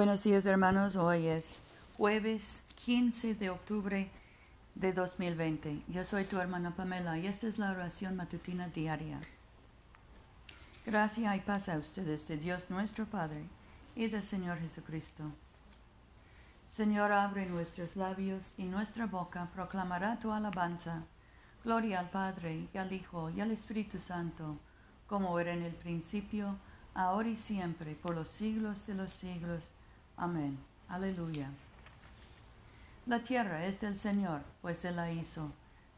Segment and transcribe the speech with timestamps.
[0.00, 1.58] Buenos días hermanos, hoy es
[1.98, 4.10] jueves 15 de octubre
[4.74, 5.82] de 2020.
[5.88, 9.20] Yo soy tu hermana Pamela y esta es la oración matutina diaria.
[10.86, 13.44] Gracia y paz a ustedes de Dios nuestro Padre
[13.94, 15.22] y del Señor Jesucristo.
[16.72, 21.02] Señor, abre nuestros labios y nuestra boca proclamará tu alabanza.
[21.62, 24.56] Gloria al Padre y al Hijo y al Espíritu Santo,
[25.06, 26.56] como era en el principio,
[26.94, 29.74] ahora y siempre, por los siglos de los siglos.
[30.20, 30.58] Amén.
[30.90, 31.48] Aleluya.
[33.06, 35.50] La tierra es del Señor, pues Él la hizo.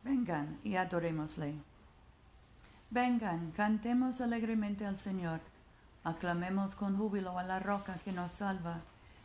[0.04, 1.54] Vengan y adorémosle.
[2.90, 5.40] Vengan, cantemos alegremente al Señor.
[6.04, 8.82] Aclamemos con júbilo a la roca que nos salva.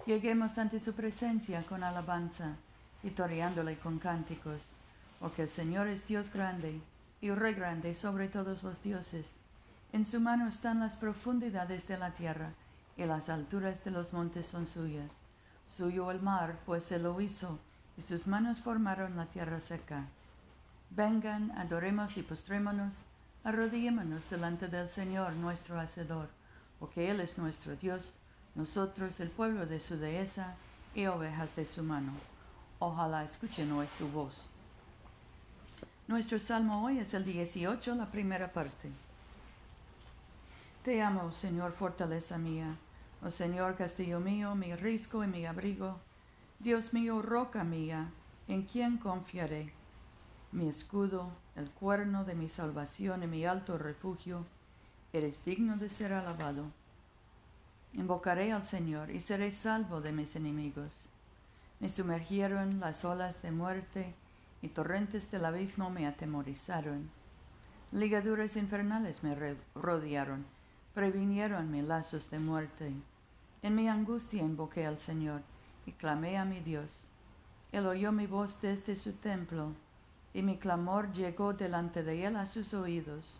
[0.08, 2.56] Lleguemos ante su presencia con alabanza,
[3.04, 4.72] victoriándole con cánticos.
[5.20, 6.82] Porque el Señor es Dios grande
[7.22, 9.28] y Rey grande sobre todos los dioses.
[9.94, 12.50] En su mano están las profundidades de la tierra
[12.98, 15.12] y las alturas de los montes son suyas.
[15.70, 17.60] Suyo el mar, pues se lo hizo,
[17.98, 20.06] y sus manos formaron la tierra seca.
[20.90, 22.96] Vengan, adoremos y postrémonos,
[23.44, 26.30] arrodillémonos delante del Señor nuestro Hacedor,
[26.80, 28.18] porque Él es nuestro Dios,
[28.56, 30.56] nosotros el pueblo de su dehesa
[30.96, 32.14] y ovejas de su mano.
[32.80, 34.50] Ojalá escuchen hoy su voz.
[36.08, 38.90] Nuestro salmo hoy es el 18, la primera parte.
[40.84, 42.78] Te amo, Señor, fortaleza mía
[43.24, 46.00] Oh Señor, castillo mío, mi risco y mi abrigo,
[46.60, 48.12] Dios mío, roca mía,
[48.48, 49.74] en quien confiaré.
[50.52, 54.46] Mi escudo, el cuerno de mi salvación y mi alto refugio,
[55.14, 56.66] eres digno de ser alabado.
[57.94, 61.10] Invocaré al Señor y seré salvo de mis enemigos.
[61.80, 64.14] Me sumergieron las olas de muerte
[64.62, 67.10] y torrentes del abismo me atemorizaron.
[67.92, 70.46] Ligaduras infernales me rodearon
[70.98, 72.92] previnieron mis lazos de muerte.
[73.62, 75.42] En mi angustia invoqué al Señor
[75.86, 77.12] y clamé a mi Dios.
[77.72, 79.74] Él oyó mi voz desde su templo,
[80.34, 83.40] y mi clamor llegó delante de él a sus oídos.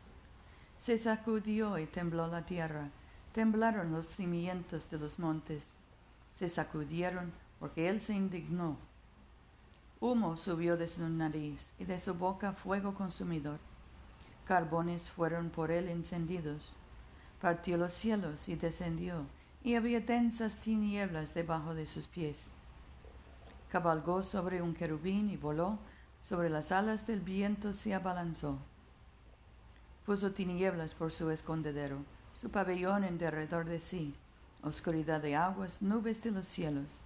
[0.78, 2.92] Se sacudió y tembló la tierra,
[3.34, 5.66] temblaron los cimientos de los montes,
[6.36, 8.78] se sacudieron porque él se indignó.
[10.00, 13.58] Humo subió de su nariz y de su boca fuego consumidor.
[14.46, 16.76] Carbones fueron por él encendidos
[17.42, 19.26] partió los cielos y descendió,
[19.64, 22.38] y había densas tinieblas debajo de sus pies.
[23.72, 25.78] Cabalgó sobre un querubín y voló,
[26.22, 28.58] sobre las alas del viento se abalanzó.
[30.06, 31.98] Puso tinieblas por su escondedero,
[32.34, 34.16] su pabellón en derredor de sí,
[34.64, 37.04] oscuridad de aguas, nubes de los cielos.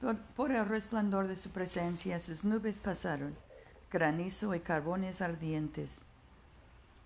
[0.00, 3.36] Por, por el resplandor de su presencia sus nubes pasaron,
[3.90, 6.00] granizo y carbones ardientes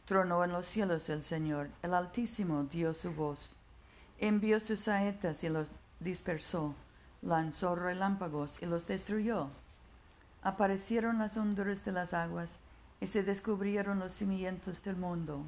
[0.06, 3.56] Tronó en los cielos el Señor, el Altísimo dio su voz.
[4.20, 6.76] Envió sus saetas y los dispersó,
[7.22, 9.48] lanzó relámpagos y los destruyó.
[10.42, 12.50] Aparecieron las honduras de las aguas
[13.00, 15.40] y se descubrieron los cimientos del mundo.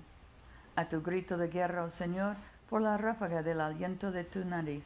[0.75, 2.35] A tu grito de guerra, oh Señor,
[2.69, 4.83] por la ráfaga del aliento de tu nariz.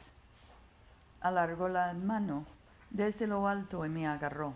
[1.22, 2.44] Alargó la mano
[2.91, 4.53] desde lo alto y me agarró.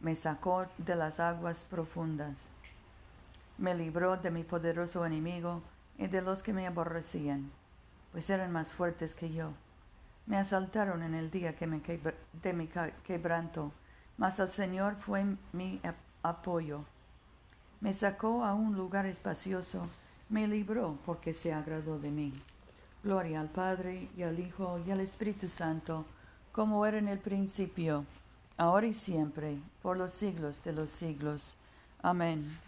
[0.00, 2.38] Me sacó de las aguas profundas
[3.58, 5.62] me libró de mi poderoso enemigo
[5.98, 7.50] y de los que me aborrecían,
[8.12, 9.50] pues eran más fuertes que yo.
[10.26, 11.80] Me asaltaron en el día que me
[12.42, 12.68] de mi
[13.04, 13.72] quebranto,
[14.16, 15.80] mas el Señor fue mi
[16.22, 16.84] apoyo.
[17.80, 19.88] Me sacó a un lugar espacioso,
[20.28, 22.32] me libró porque se agradó de mí.
[23.02, 26.04] Gloria al Padre y al Hijo y al Espíritu Santo,
[26.52, 28.04] como era en el principio,
[28.56, 31.56] ahora y siempre, por los siglos de los siglos.
[32.02, 32.67] Amén.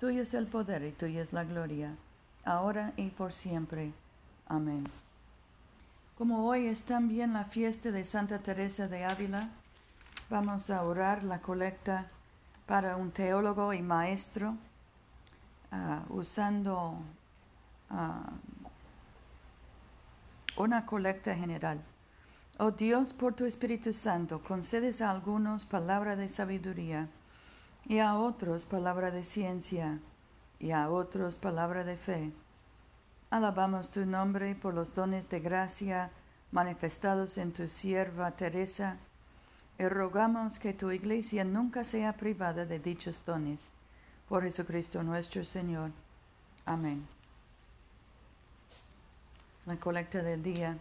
[0.00, 1.94] Tuyo es el poder y tuya es la gloria,
[2.46, 3.92] ahora y por siempre.
[4.48, 4.88] Amén.
[6.16, 9.50] Como hoy es también la fiesta de Santa Teresa de Ávila,
[10.30, 12.06] vamos a orar la colecta
[12.66, 14.56] para un teólogo y maestro
[15.70, 16.96] ah, usando
[17.90, 18.30] ah,
[20.56, 21.78] una colecta general.
[22.56, 27.06] Oh Dios, por tu Espíritu Santo, concedes a algunos palabra de sabiduría
[27.86, 29.98] y a otros palabra de ciencia,
[30.58, 32.32] y a otros palabra de fe.
[33.30, 36.10] Alabamos tu nombre por los dones de gracia,
[36.52, 38.96] manifestados en tu sierva Teresa,
[39.78, 43.72] y rogamos que tu iglesia nunca sea privada de dichos dones.
[44.28, 45.90] Por Jesucristo nuestro Señor.
[46.66, 47.06] Amén.
[49.66, 50.76] La colecta del día.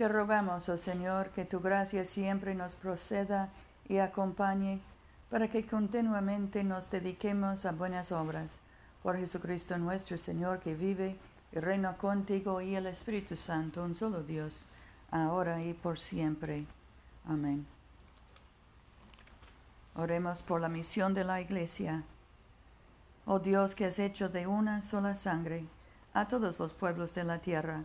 [0.00, 3.50] Te rogamos, oh Señor, que tu gracia siempre nos proceda
[3.86, 4.80] y acompañe
[5.28, 8.50] para que continuamente nos dediquemos a buenas obras.
[9.02, 11.18] Por Jesucristo nuestro Señor, que vive
[11.52, 14.64] y reina contigo y el Espíritu Santo, un solo Dios,
[15.10, 16.64] ahora y por siempre.
[17.28, 17.66] Amén.
[19.96, 22.04] Oremos por la misión de la Iglesia.
[23.26, 25.66] Oh Dios, que has hecho de una sola sangre
[26.14, 27.84] a todos los pueblos de la tierra,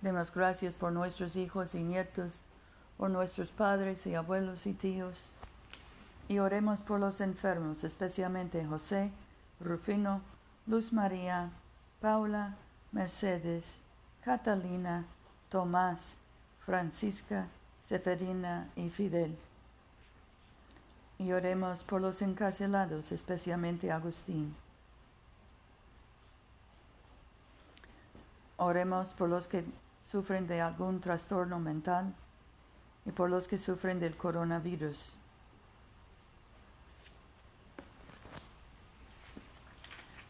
[0.00, 2.32] Demos gracias por nuestros hijos y nietos,
[2.96, 5.24] por nuestros padres y abuelos y tíos.
[6.28, 9.10] Y oremos por los enfermos, especialmente José,
[9.58, 10.20] Rufino,
[10.68, 11.50] Luz María,
[12.00, 12.54] Paula,
[12.92, 13.64] Mercedes,
[14.24, 15.04] Catalina,
[15.48, 16.16] Tomás,
[16.64, 17.46] Francisca,
[17.82, 19.36] Seferina y Fidel.
[21.18, 24.54] Y oremos por los encarcelados, especialmente Agustín.
[28.58, 29.64] Oremos por los que
[30.10, 32.14] sufren de algún trastorno mental
[33.04, 35.16] y por los que sufren del coronavirus.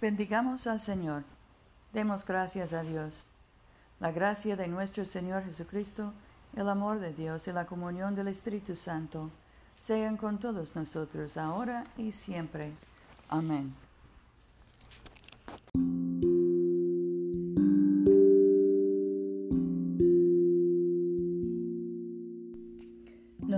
[0.00, 1.24] Bendigamos al Señor.
[1.92, 3.26] Demos gracias a Dios.
[4.00, 6.12] La gracia de nuestro Señor Jesucristo,
[6.54, 9.30] el amor de Dios y la comunión del Espíritu Santo
[9.84, 12.72] sean con todos nosotros ahora y siempre.
[13.28, 13.74] Amén.